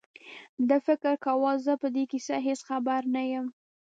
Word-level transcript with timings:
ده 0.67 0.77
فکر 0.87 1.13
کاوه 1.25 1.51
زه 1.65 1.73
په 1.81 1.87
دې 1.95 2.03
کیسه 2.11 2.35
هېڅ 2.47 2.59
خبر 2.69 3.01
نه 3.15 3.23
یم. 3.31 3.47